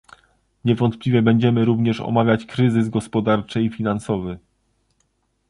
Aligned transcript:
Niewątpliwie 0.65 1.21
będziemy 1.21 1.65
również 1.65 1.99
omawiać 2.01 2.45
kryzys 2.45 2.89
gospodarczy 2.89 3.61
i 3.61 3.69
finansowy 3.69 4.39